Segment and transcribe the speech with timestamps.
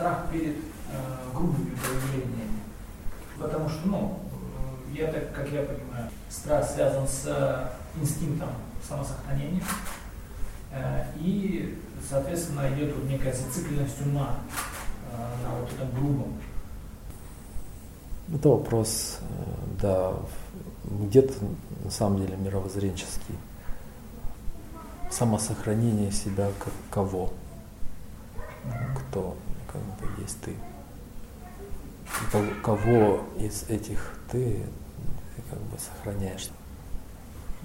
[0.00, 0.60] страх перед э,
[1.34, 2.60] грубыми проявлениями.
[3.38, 4.18] Потому что, ну,
[4.94, 7.68] э, я так, как я понимаю, страх связан с э,
[8.00, 8.48] инстинктом
[8.88, 9.62] самосохранения.
[10.72, 11.78] Э, и,
[12.08, 14.36] соответственно, идет вот некая зацикленность ума
[15.12, 16.32] э, на вот этом грубом.
[18.32, 19.24] Это вопрос, э,
[19.82, 20.14] да,
[20.84, 21.34] где-то
[21.84, 23.34] на самом деле мировоззренческий.
[25.10, 27.32] Самосохранение себя как кого?
[28.96, 29.36] Кто
[29.72, 30.50] как бы есть ты?
[30.50, 34.62] И кого из этих ты,
[35.36, 36.48] ты как бы сохраняешь?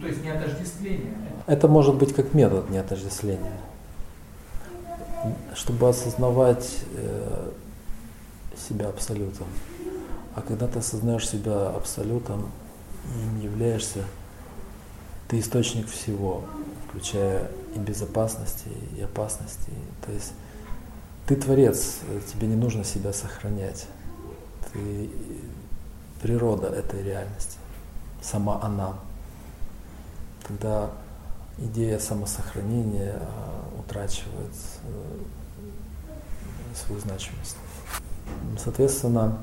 [0.00, 1.14] То есть не отождествление?
[1.46, 3.58] Это может быть как метод не отождествления.
[5.54, 7.50] Чтобы осознавать э,
[8.56, 9.46] себя абсолютом.
[10.34, 12.50] А когда ты осознаешь себя абсолютом
[13.14, 14.04] и не являешься,
[15.28, 16.42] ты источник всего,
[16.88, 19.70] включая и безопасности, и опасности.
[20.04, 20.32] То есть
[21.26, 22.00] ты творец,
[22.32, 23.86] тебе не нужно себя сохранять.
[24.72, 25.10] Ты
[26.20, 27.58] природа этой реальности,
[28.20, 28.94] сама она.
[30.46, 30.90] Тогда
[31.58, 34.52] идея самосохранения а, утрачивает
[34.84, 35.18] э,
[36.74, 37.56] свою значимость.
[38.58, 39.38] Соответственно,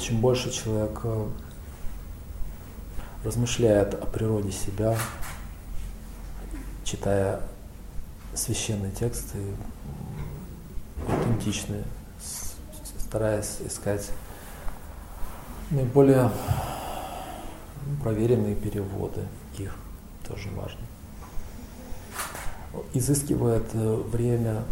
[0.00, 1.28] чем больше человек э,
[3.24, 4.96] размышляет о природе себя,
[6.84, 7.40] читая
[8.34, 9.38] священные тексты,
[11.08, 11.84] аутентичные,
[12.98, 14.10] стараясь искать
[15.70, 16.30] наиболее
[18.02, 19.26] проверенные переводы
[19.58, 19.76] их,
[20.26, 20.80] тоже важно.
[22.92, 24.64] Изыскивает э, время,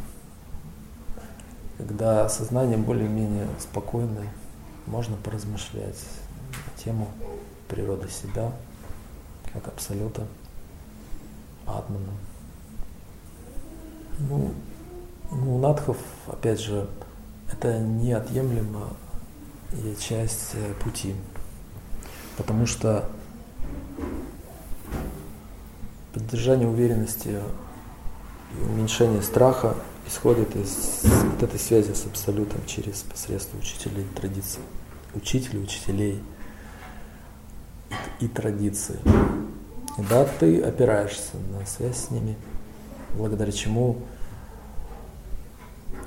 [1.78, 4.28] когда сознание более-менее спокойное,
[4.86, 5.98] можно поразмышлять
[6.50, 7.08] на тему
[7.68, 8.52] природы себя,
[9.52, 10.26] как абсолюта,
[11.66, 12.12] атмана.
[14.18, 14.52] Ну,
[15.30, 15.96] ну, надхов,
[16.26, 16.88] опять же,
[17.50, 18.90] это неотъемлемая
[19.98, 21.14] часть э, пути,
[22.36, 23.08] потому что
[26.12, 29.74] поддержание уверенности и уменьшение страха
[30.06, 34.60] исходит из вот этой связи с абсолютом через посредство учителей традиций,
[35.14, 36.22] учителей, учителей
[38.20, 38.98] и, и традиции.
[39.98, 42.36] И да, ты опираешься на связь с ними,
[43.14, 43.98] благодаря чему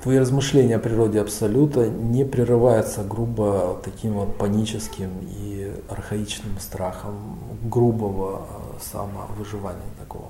[0.03, 8.45] твои размышления о природе Абсолюта не прерываются грубо таким вот паническим и архаичным страхом грубого
[8.47, 10.29] э, самовыживания такого.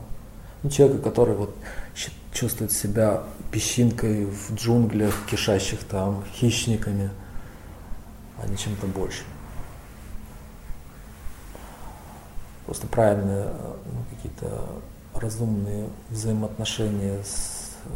[0.63, 1.53] Ну, человека, который вот
[2.31, 7.09] чувствует себя песчинкой в джунглях, кишащих там хищниками,
[8.41, 9.25] а не чем-то большим.
[12.65, 14.61] Просто правильные ну, какие-то
[15.19, 17.89] разумные взаимоотношения с э,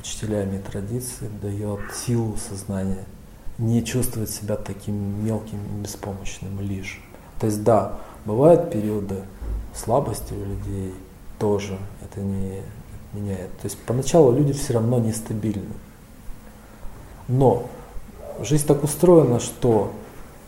[0.00, 3.04] учителями традиции дает силу сознания,
[3.58, 7.00] не чувствовать себя таким мелким и беспомощным лишь.
[7.38, 9.22] То есть да, бывают периоды
[9.74, 10.94] слабости у людей
[11.38, 12.62] тоже, это не
[13.12, 13.50] меняет.
[13.58, 15.74] То есть поначалу люди все равно нестабильны.
[17.28, 17.66] Но
[18.40, 19.92] жизнь так устроена, что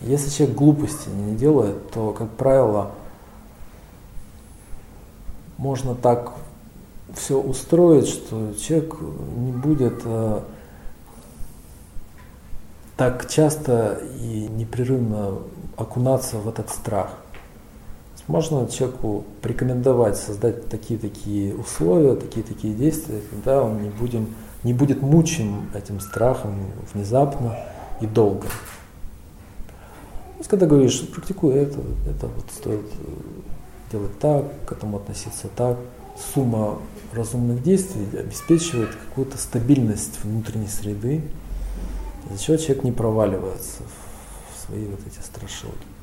[0.00, 2.92] если человек глупости не делает, то, как правило,
[5.58, 6.34] можно так
[7.14, 8.96] все устроить, что человек
[9.36, 10.40] не будет э,
[12.96, 15.38] так часто и непрерывно
[15.76, 17.10] окунаться в этот страх.
[18.26, 24.28] Можно человеку порекомендовать создать такие-такие условия, такие-такие действия, когда он не, будем,
[24.62, 26.54] не будет мучим этим страхом
[26.94, 27.58] внезапно
[28.00, 28.46] и долго.
[30.48, 33.10] Когда говоришь, практикуй это, это вот стоит э,
[33.94, 35.78] делать так, к этому относиться так,
[36.34, 36.80] сумма
[37.12, 41.22] разумных действий обеспечивает какую-то стабильность внутренней среды,
[42.28, 43.82] из-за чего человек не проваливается
[44.52, 45.93] в свои вот эти страшилки.